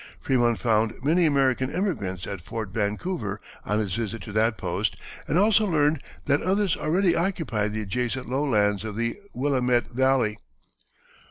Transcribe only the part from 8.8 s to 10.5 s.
of the Willamette Valley.